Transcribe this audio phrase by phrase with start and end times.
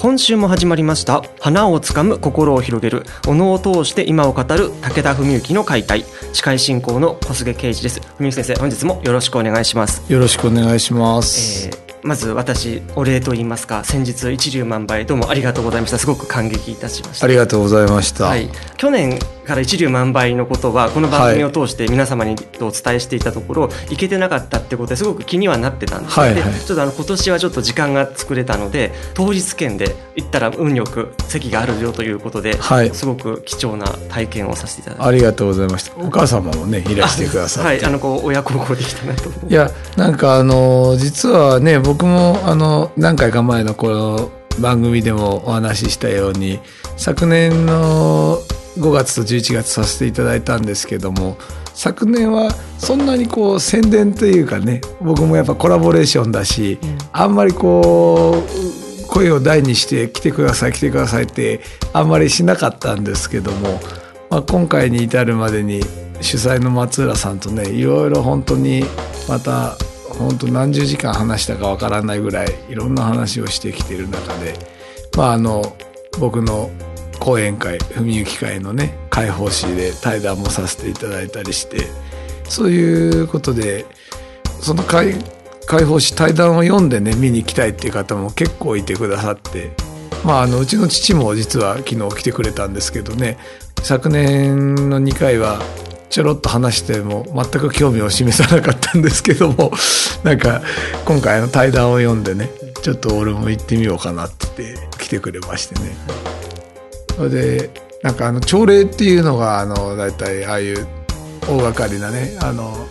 [0.00, 1.24] 今週も始まりました。
[1.40, 3.02] 花をつかむ心を広げる。
[3.26, 6.04] お能を通して今を語る武田文幸の解体。
[6.32, 8.00] 司会進行の小菅圭司です。
[8.16, 10.10] 文幸先生本日もよろしくお願いします。
[10.12, 15.98] よろしくお願いします、えーまず私お礼と言いますか先日一粒万倍どうもありがとうございました。
[15.98, 17.24] すごく感激いたしました。
[17.24, 26.52] ありがとうございました、はい、去年から一粒万倍のことはこの番組を通して皆様にお伝えしていたところ、い、けてなかったってことですごく気にはなってたんです、はいはい。
[26.52, 32.90] でちょっとあの今年はちょっと時間が作れたので当日券で行ったら運よく席があるよということで、はい。
[32.94, 35.04] すごく貴重な体験をさせていただいて。
[35.06, 35.96] ありがとうございました。
[35.96, 37.68] お母様もねいらしてくださって。
[37.68, 37.84] はい。
[37.84, 46.60] あのこう親孝行できたなといやなんかあの実はね僕もあの何回か前のこの番組でもお話ししたように
[46.98, 48.36] 昨年の
[48.76, 51.38] 5月と11月させていただいたんですけども
[51.72, 56.78] 昨年はそんなにこう宣伝というかね僕もやっぱコラボレーションだし、
[57.10, 61.62] あんまりこう声を大にして来てください来てくださいって
[61.94, 63.80] あんまりしなかったんですけども、
[64.28, 65.80] まあ、今回に至るまでに
[66.20, 68.84] 主催の松浦さんとねいろいろ本当に
[69.26, 69.78] また
[70.18, 74.54] 本当何十時間話したかわからないぐらいいろんな話をしてきてる中で
[75.16, 75.76] まああの
[76.18, 76.70] 僕の
[77.20, 81.86] 講演会文幸会のね開放誌で対談もさせていただいたりして
[82.48, 83.86] そういうことで
[84.60, 85.14] その開
[85.66, 89.70] 開放誌対談を読んでね見に行きたいっていう方も結構いてくださって
[90.24, 93.38] まああのうちの父も実は昨日来てくれたんですけどね
[93.82, 95.60] 昨年の2回は
[96.10, 99.72] ちょろっと話しても全く興味を示さなかったんですけども
[100.24, 100.62] なんか
[101.04, 102.50] 今回の対談を読んでね
[102.82, 105.96] ちょっと俺も行ってみようかなって言って来てくれましてね。
[107.16, 107.70] それで
[108.02, 110.86] なんかあの朝礼っていうのがあの大体ああいう
[111.42, 112.86] 大掛かりなねあの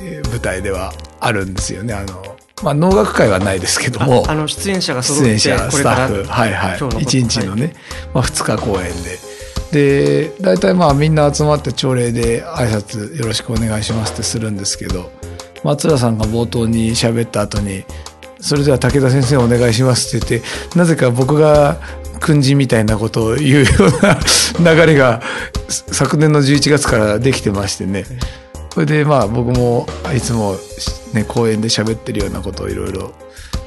[0.00, 1.92] えー舞台ではあるんですよね。
[1.92, 6.78] あのまあ能楽会はないですけどもあの出演者が揃出って演者スタッフはいはい。
[6.78, 7.74] 今日のこと1日のね、
[8.14, 9.18] まあ、2日公演で
[9.72, 15.10] で大体まあみんな集まって朝礼で挨拶よろしくお願いしますってするんですけど
[15.62, 17.84] 松浦さんが冒頭に喋った後に
[18.40, 20.42] 「それでは武田先生お願いします」って言っ
[20.72, 21.78] てなぜか僕が
[22.20, 23.70] 訓示みたいなことを言うよ
[24.58, 25.20] うな 流れが
[25.68, 28.04] 昨年の11月からできてましてね。
[28.72, 30.56] それでまあ僕もいつも
[31.12, 33.12] ね公演で喋ってるようなことをいろいろ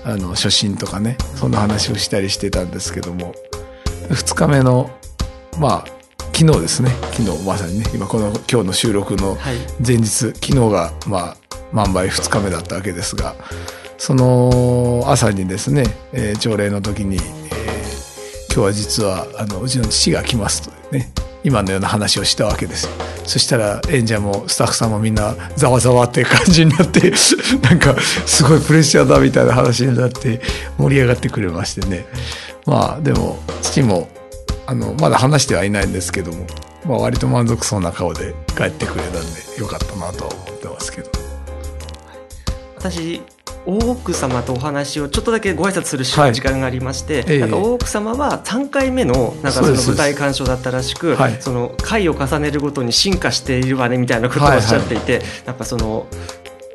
[0.06, 3.34] あの初心とかねそんな話をしたりしてたんですけども
[4.09, 4.90] 2日目の
[5.59, 5.85] まあ
[6.34, 6.89] 昨日ですね。
[7.12, 9.56] 昨日まさにね今この今日の収録のはい。
[9.85, 11.38] 前日昨日がまあ
[11.72, 13.35] 万倍2日目だったわけですが
[13.97, 17.41] その朝にですね、えー朝礼の時に、えー
[18.53, 21.09] 今日は実はあのうちの父が来ますとね
[21.41, 22.85] 今のような話をしたわけです。
[22.85, 22.91] よ
[23.23, 27.13] そしたら演者もスタッフさんもみんなざわざわっていう感じになって
[27.63, 27.95] なんか
[28.25, 30.41] すごいプレッシャーだみたいな話になって
[30.78, 32.06] 盛り上がってくれましてね。
[32.66, 34.09] まあでも父も
[34.72, 36.48] あのまだ話してはいないんですけども、
[36.86, 41.09] まあ、割と満足そうな顔で帰ってくれたんでよかったなとは思ってますけど。
[42.78, 43.22] 私
[43.66, 46.34] 大奥様とお話をちょっとだけご挨拶するはい。
[46.34, 47.40] 時間がありまして、ええ。
[47.42, 51.42] なんか大奥様は3回目のなんかその舞台鑑賞だったらしく、はい。
[51.42, 56.08] その回を重ねるごとに進化しているわねみたいなことをおっしゃっていて、やっぱその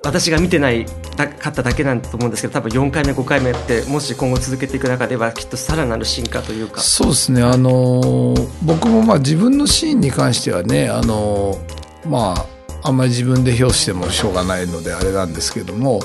[0.02, 6.80] 私が見てないだかっただけなんだと思うんですけど多分4回目5回目ってもし今後続けていく中ではきっとさらなる進化というか。
[6.80, 7.42] そうですね。
[7.42, 11.58] あの僕もまあ自分のシーンに関してはねあの
[12.06, 16.00] まああんまり自分で表してもしょうがないのであれなんですけども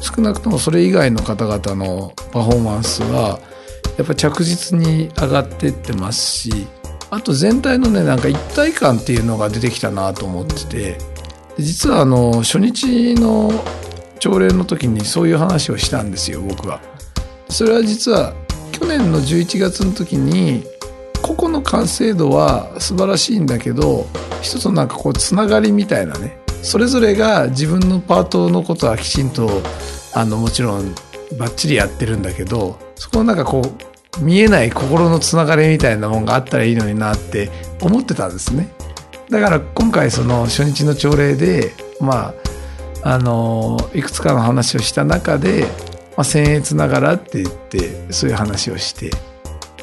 [0.00, 3.40] 少なくともそれ以外の方々のパフォーマンスは
[3.96, 6.66] やっぱ着実に上がってってますし
[7.10, 10.98] あと全体のねなんか一体感っていうのが出てきたなと思ってて
[11.58, 13.50] 実はあの初日の
[14.18, 16.80] 朝礼の時にそういう話をしたんですよ僕は。
[17.48, 18.34] それは実は
[18.72, 20.64] 去年の11月の時に
[21.22, 24.06] 個々の完成度は素晴らしいんだけど
[24.42, 29.62] 一つのなんかこうつながりみたいなねそれぞれが自分のパートのことはきちんと
[30.14, 30.94] あのもちろん
[31.38, 37.50] バッチリやってるんだけどそこのなんかこう見えない心のつながりみたいなもんがあったらいいのになって
[37.80, 38.75] 思ってたんですね。
[39.30, 42.34] だから今回その初日の朝礼でま
[43.02, 45.62] ああのいくつかの話をした中で、
[46.16, 49.10] まあ、僭越ながらって言ってそういう話をして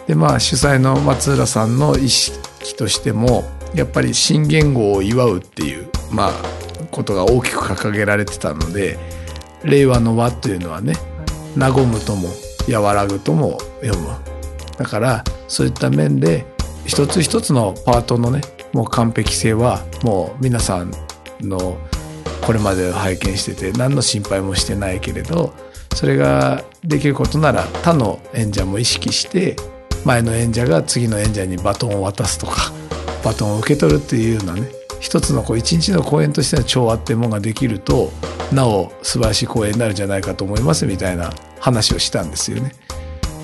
[0.08, 3.44] でまあ主催の松浦さんの意識としても
[3.74, 6.32] やっぱり新元号を祝うっていうまあ
[6.92, 9.00] ことが大きく掲げられてたので
[9.64, 10.94] 令和の和というのはね
[11.58, 12.30] 和むとも
[12.70, 14.08] 和らぐとも読む。
[14.78, 16.46] だからそういった面で
[16.86, 18.42] 一つ一つのパートのね
[18.74, 20.92] もう完璧性はもう皆さん
[21.42, 21.78] の
[22.46, 25.54] これまで拝見してて何の心配もしてないけれど
[25.94, 29.56] それができることなら他の演者も意識して
[30.06, 32.74] 前の演者が次の演者にバトンを渡すとか
[33.24, 34.68] バトンを受け取るっていうようなね
[35.00, 38.12] 一つのこう一日の公演としての調和っていうものができると
[38.52, 42.74] なお素晴らしい公演になるんじゃないかと思いますみたいな話をしたんですよね。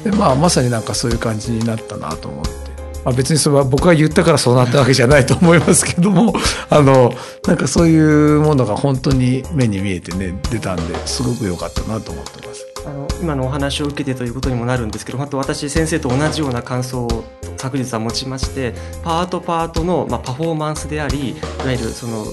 [0.03, 2.68] でまあまさになんかそういう感じになったなと思って。
[3.05, 6.33] まあ、別にそれは僕が言ったからそうなったわけじゃないと思いますけども
[6.69, 7.13] あの
[7.47, 12.65] なんかそういうものが本当に目に見えてね出たんですごく良かったなと思ってます。
[12.85, 17.25] あの今のお話を受けてということにもなるんですけど本当私先生と同じような感想を
[17.57, 18.73] 昨日は持ちまして
[19.03, 21.35] パートパートの、まあ、パフォーマンスでありい
[21.65, 22.25] わゆるその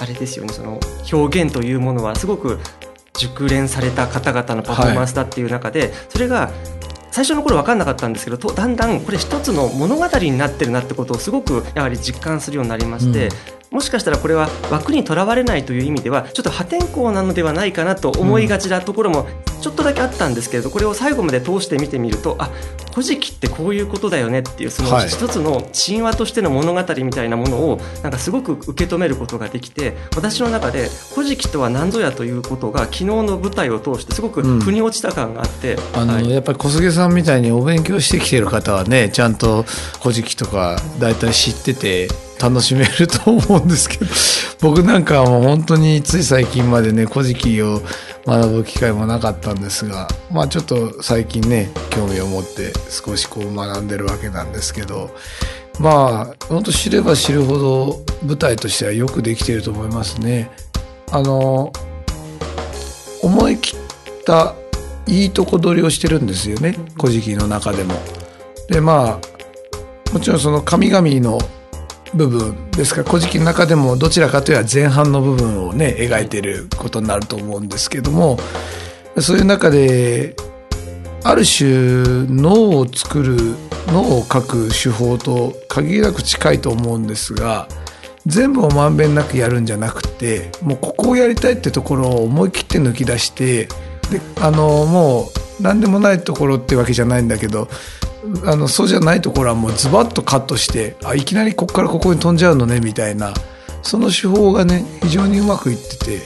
[0.00, 0.80] あれですよねその
[1.12, 2.58] 表現というものはすごく
[3.16, 6.50] 熟練された方々のパフォーマンスだっていう中で、はい、それが
[7.16, 13.30] 最初の頃分かんなかったんですけどだんだんこれ一つの物語になってるなってことをすごくやはり実感するようになりまして、う
[13.70, 19.26] もしかしたらこれは枠にとらわれないという意味ではちょっと破天荒なのではないかなと思いがちなところも
[19.60, 22.50] ちょっとだけあったんですけれどこれを最後まで通して見てみるとあ
[22.92, 39.64] 古事記ってこういうことだよねっていうその一つの神話としての物語みたいなものをなんかすごく受け止めることができて私の中で「古事記とは何ぞや」ということが昨日の舞台を通してすごく腑に落ちた感があって、うん、あの、はい、やっぱり小菅さんみたいにお勉強してきてる方はねちゃんと
[40.00, 42.08] 「古事記」とか大体知ってて
[42.40, 44.06] 楽しめると思うんですけど
[44.60, 47.82] 僕なんかはもう本当につい最近までね「古事記」を
[48.26, 55.10] 学ぶ機会もなかったんですがまあちょっと最近ね興味を持って少しこう学んでるわけなんですけど
[55.78, 60.50] まあ本当知れば知るほど舞台としてはよくできていると思いますね。
[61.12, 61.72] あの
[63.22, 63.78] 思い切っ
[64.24, 64.54] た
[65.06, 67.94] いいとこ取りをしてるんですよね「古事記」の中でも。
[68.68, 71.38] でまあもちろんその神々の
[72.14, 78.38] 部分ですから「古事記」の中でもどちらかというと前半の部分をね描いてることになると思うんですけども
[79.18, 80.36] そういう中で
[81.24, 81.66] ある種
[82.28, 83.36] 脳を作る
[83.88, 87.68] 脳を書く手法と限りなく近いと思うんですが
[88.26, 93.66] 全部をまんべんなくやるんじゃなくてもうここをやりたいってところを思い切って抜き出して
[94.10, 95.30] であのも
[95.60, 97.68] う何でもないところってわけじゃないんだけど
[98.44, 103.32] あのそうじゃないところはもうズバッとカットしてあいきなりここからここに飛んじゃうのねみたいな
[103.82, 106.20] その手法がね非常にうまくいってて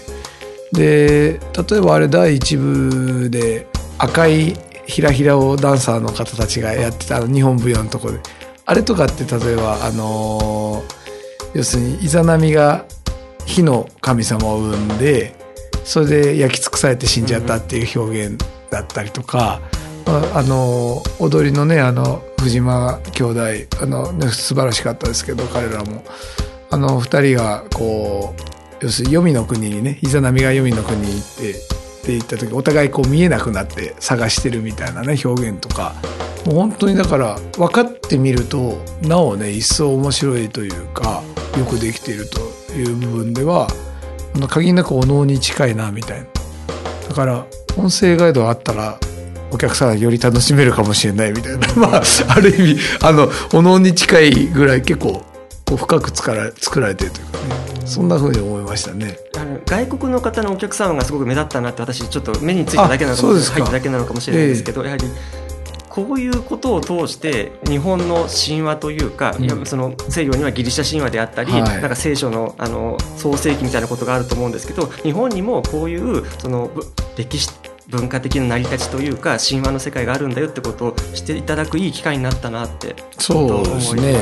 [0.72, 3.66] で例えばあれ第1部で
[3.98, 4.56] 赤い
[4.86, 8.18] ひらひらをダンサーの方たちがやってたあの日本舞踊のとこで
[8.66, 10.84] あれとかって例えばあの、
[11.54, 12.84] 要するにイザナミが
[13.44, 15.34] 火の神様を生んで
[15.82, 19.60] それで焼き尽くされて死んじゃったっていう表現だったりとか。
[20.34, 23.40] あの踊りのねあの藤間兄弟
[23.82, 26.04] あの、ね、素晴らしかったですけど彼らも。
[26.72, 35.94] あの2人がこう要するに黄泉の国にねイザナミが黄泉の国に行ってって言った時お互いこう見えなくなって探してるみたいなね表現とか。
[36.46, 41.22] もう本当にだから分かってみるとなおね一層面白いというか
[41.58, 42.40] よくできていると
[42.72, 43.68] いう部分では
[44.48, 46.26] 限りなくお能に近いなみたいな。
[47.08, 48.98] だから音声ガイドあったら
[49.50, 55.22] お客さんより楽しめるかもしれないみたいな、 まあ、ある意味あのお能に近いぐらい結構
[55.64, 57.38] こう深く作ら作られてるというか。
[57.38, 59.18] ねそんなふうに思いましたね。
[59.36, 65.08] あの外国の方のお客様がすごく目立ったなって私ちょっと目についただけなのかもしれない入っただけなのかもしれないですけど、えー、やはり
[65.88, 76.70] こういうことを通して日本の神話というか、うん、その西洋にはギリシャ神話であったり、はい、なんか聖書のあの創世記みたいなことがあると思うんですけど日本にもこういうその
[77.16, 77.50] 歴史
[77.90, 84.18] 文化的な成り立ちというか神話の世界があるんだよってことをしていただくいい機会になったなってそうですね、ね、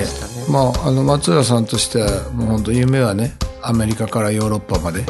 [0.51, 5.05] まああの松浦さんとしてはもう本当夢はねアメリカからヨーロッパまで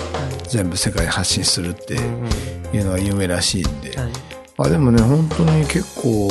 [0.49, 4.12] 全部世界に発信するっていうのは夢らしいんで、はい、
[4.57, 6.29] まあでもね本当に結構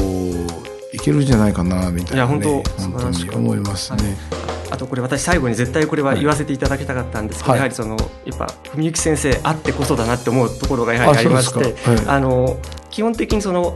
[0.93, 4.03] いけるんじゃないかなみたいな、ね、いや本当本当に思いますね。
[4.03, 4.46] はい
[4.77, 7.57] あとこれ私最後に絶対これは言わせていただきたかったんですけど、はい。
[7.57, 12.05] やはりそのやっぱ文幸先生あってこそだなって思うところがやはりありましてはい。
[12.05, 12.59] あの
[12.91, 13.75] 基本的にその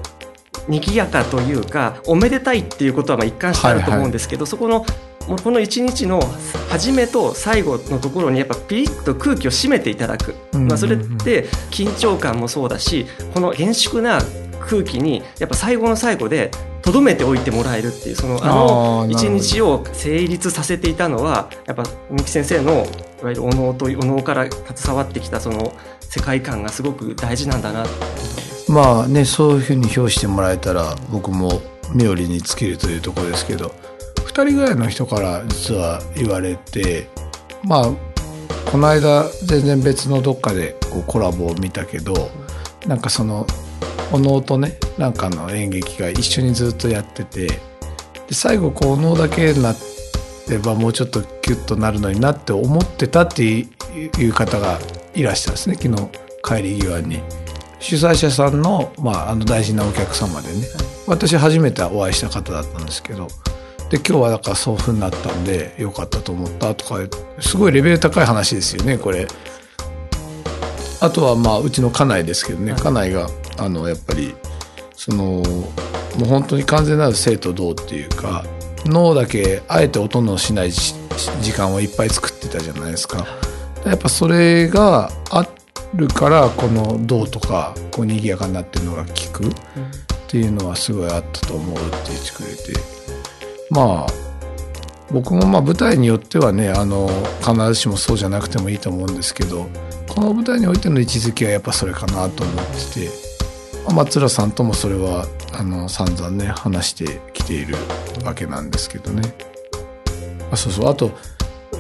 [0.68, 4.86] 賑やかというかおめでたいっていうことはまあ一貫してあると思うんですけど、そこの
[5.28, 6.22] もうこの一日の
[6.70, 10.68] 初めと最後のところにやっぱピリッと空気を締めていただく、うん。
[10.68, 14.22] まあ、それって緊張感もそうだしこの厳粛な
[14.68, 16.52] 空気にやっぱ最後の最後で
[16.82, 22.86] とどめておいてもらえるっていうそのあの一日を成立させていたのはやっぱ三木先生の
[23.22, 27.86] いわゆるお能とお能から携わってきたその世界観がすごく大事なんだな
[28.68, 31.62] まあねそういうふうに評してもらえたら僕も
[31.94, 33.74] 冥利に尽きるというところですけど
[34.18, 37.08] 2人ぐらいの人から実は言われて
[37.64, 37.92] まあ
[38.72, 42.32] この間全然別のどっかでこうコラボを見たけど
[42.88, 43.46] なんかその
[44.12, 47.56] お能とねなんかの演劇が一緒にずっとやっててで
[48.32, 49.74] 最後こうお能だけにな
[50.50, 53.68] ればもうちょっとキュッとなるのになって思ってたってい
[54.26, 54.80] う方が
[55.14, 56.10] いらしたんですね昨日
[56.44, 57.22] 帰り際に。
[57.82, 60.68] 主催者さんの,、まあ、あの大事なお客様でね
[61.08, 63.28] 私初めてお会いした方だったんですけど
[63.90, 67.00] で今日はだからそういうふうになったんでよかったと思ったとか
[67.40, 69.28] すごいレベル高い話ですよねこれ。
[71.02, 73.28] あとはまあうちの家内ですけどね、はい家内が
[73.58, 74.36] あのやっぱり
[74.96, 75.42] そのも
[76.22, 78.44] う本当に完全なる生と同っていうか
[78.86, 80.94] 脳だけあえて音のしない時
[81.54, 83.26] 間をいっぱい作ってたじゃないですか。
[83.86, 85.48] やっぱそれがあ
[85.94, 89.46] るからこの銅とかこう賑やかになってるのが効く。
[89.46, 92.80] っていうのはすごいあったと思うって言ってくれて。
[93.70, 94.32] まあ
[95.12, 97.10] 僕もまあ舞台によってはねあの
[97.42, 99.68] 必ずしもそうじゃなくてもいいと思うんですけど
[100.08, 103.31] この舞台においての位置づけはやっぱそれかなと思ってて、
[103.90, 107.76] 松浦さんともそれはあの散々ね話してきている
[108.24, 109.34] わけなんですけどね。
[110.52, 110.90] あそうそう。
[110.90, 111.12] あと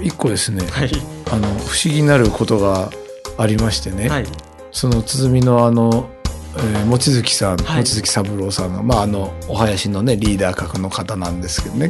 [0.01, 0.91] 一個ですね、はい。
[1.31, 2.89] あの不思議なることが
[3.38, 4.25] ありましてね、はい。
[4.72, 6.10] その鼓のあの、
[6.58, 7.84] えー望月さん、はい。
[7.84, 11.89] 望月三郎さんが、まあ、あのお囃子のねリーダー格の方なんですけどね。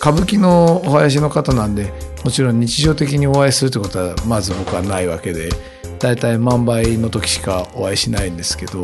[0.00, 1.92] 歌舞伎のお囃子の方なんで
[2.28, 5.48] もちろん日常的にお会いするってことはまず僕はないわけで
[5.98, 8.82] だいたい万倍の時しかお会いしないんですけど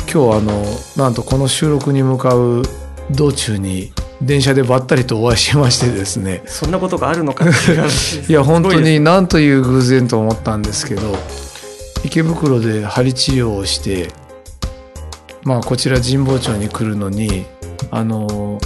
[0.00, 0.62] 今日あの
[0.94, 2.64] なんとこの収録に向かう
[3.10, 6.42] 道中に電車でばったりとお会いしましてですね。
[6.44, 11.16] そんなことがあるのかいや本当になんという偶然と思ったんですけど
[12.04, 14.08] 池袋で針治療をして
[15.44, 17.46] まあこちら神保町に来るのに
[17.90, 18.60] あの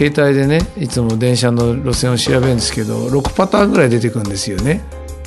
[0.00, 4.80] 携帯でねいつも電車の路線を調べるんですけど6パターンぐらい出てくるんですよね。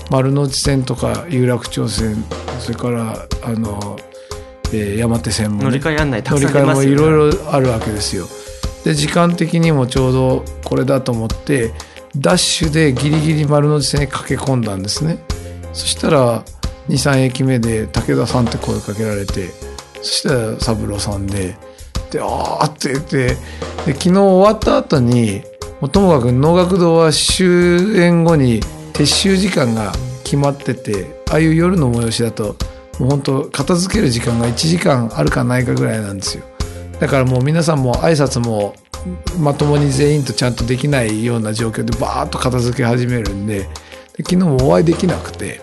[0.10, 2.26] 丸の内線とか有楽町線
[2.60, 3.98] それからあの、
[4.74, 8.26] えー山手線も、ね、乗り換え案内た乗りくさん出ますよ換えもいろいろあるわけですよ。
[8.84, 11.72] で時間的にもちょうどこれだと思って
[12.18, 15.24] ダッシュでギリギリ丸の内線に駆け込んだんですね。
[15.74, 16.44] そしたら
[16.90, 19.50] 23駅目で武田さんって声かけられて
[20.02, 21.56] そしたら三郎さんで
[22.14, 23.38] であーって言って。
[23.86, 25.44] で昨日終わった後に
[25.92, 28.62] ともかく能楽堂は終演後に
[28.94, 29.92] 撤収時間が
[30.24, 32.56] 決まっててああいう夜の催しだと
[33.00, 36.46] もう本当片付ける時間が1時間あるかないかぐらいなんですよ。
[37.00, 38.76] だからもう皆さんも挨拶も
[39.38, 43.68] まともに全員とちゃんとできないような状況でバーッと片付け始めるんでで
[44.20, 45.60] 昨日もお会いできなくて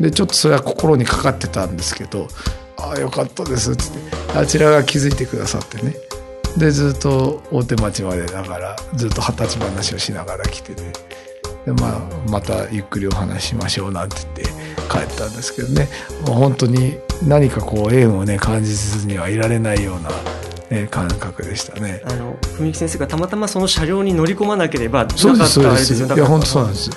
[0.00, 2.26] でちょっとそれは心にかかってたんですけど
[2.82, 3.98] 「ああよかったです」っつって
[4.38, 5.94] あちらが気づいてくださってね。
[6.56, 10.82] でずっと大手町までだからずっと二十歳話をしながら来てて
[11.64, 14.52] で、まあ、またゆっくりお話ししましょうなんて言って
[14.90, 15.88] 帰ったんですけどね。
[16.26, 20.10] 本当に何かこう縁をね感じずにはいられないような、
[20.76, 22.02] ね、感覚でしたね。
[22.04, 26.14] あの文木先生がたまたまその車両に乗り込まなければなかそうですそうったあですれです。
[26.14, 26.90] いや本当そうなんです。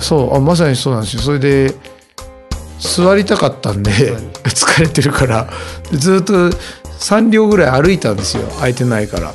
[0.00, 1.22] そうあまさにそうなんですよ。
[1.22, 1.74] それで
[2.80, 3.90] 座りたかったんで
[4.44, 5.48] 疲れてるから。
[5.92, 6.50] ずっと
[7.00, 9.32] 3両ぐらい歩いたんですよ空いてないから。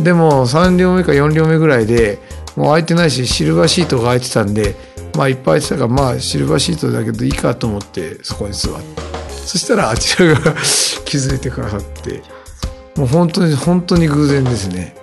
[0.00, 2.18] でも3両目か4両目ぐらいで
[2.56, 4.74] もう空いてないしシルバーシートが空いてたんで
[5.16, 9.02] まあいっぱい空いてたからまあシルバーシートだけどいいかと思ってそこに座って。
[9.46, 10.40] そしたらあちらが
[11.04, 12.22] 気づいてくださって。
[12.96, 14.96] もう本当に本当に偶然ですね。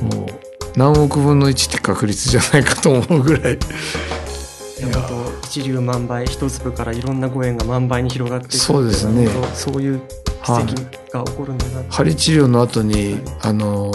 [0.00, 0.26] もう
[0.76, 3.54] 何億分の1って確率じゃないかと思うぐらい。
[3.54, 3.56] い
[4.82, 4.88] や
[5.56, 9.26] 一粒万倍一粒からいろんなご縁が万倍に広がっていくそうですね。
[9.54, 10.00] そういう
[10.44, 10.64] 奇跡
[11.10, 11.90] が起こるんだなって。
[11.90, 13.90] 針治療の後にあの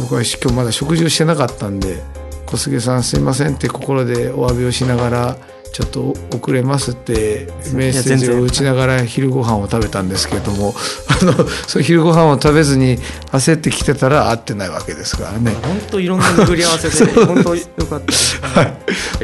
[0.00, 2.00] 僕は今日まだ食事をしてなかったんで
[2.46, 5.36] 「小菅さんすいません」って心でお詫びをしながら
[5.76, 10.74] ちょっと遅れますってメッセージを打ちながら昼ご飯を食べたんですけれども
[11.20, 11.34] あの
[11.66, 12.98] その昼ご飯を食べずに
[13.32, 15.54] 焦ってきてたら会ってないわけですからね。
[15.62, 18.40] 本当いろんな巡り合わせで 本当よかったです。
[18.40, 18.74] はい、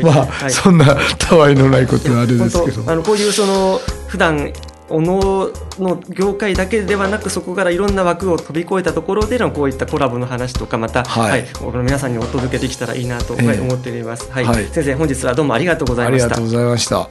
[0.02, 2.82] まあ、はい、そんなたわいのないことはあれですけど。
[2.86, 4.52] あのこういうその普段
[4.92, 11.46] おのの業界だけではなくそこからいろんな枠を飛び越えたところでのこういったコラボの話とかまた、はい、はい、
[11.82, 16.26] 皆さんにお届けできたらいいなと思っております、えー、はい、はい、先生本日はどうもありがとうございました。
[16.26, 17.08] ありがとうございました。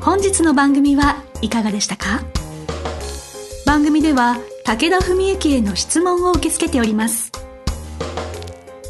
[0.00, 2.22] 本日の番組はいかがでしたか？
[3.64, 7.30] 番組では武田文幸への質問を受け付けております。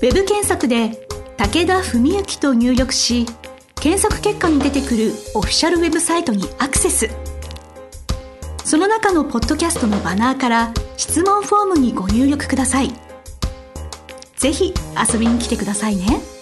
[0.03, 3.27] ウェブ検索で武田文幸と入力し
[3.85, 7.11] 検索結果に出てくるオフィシャルウェブサイトにアクセス
[8.65, 12.95] その中のポッドキャストのバナーから質問フォームにご入力ください
[14.39, 14.73] ぜひ
[15.13, 16.34] 遊びに来てくださいね。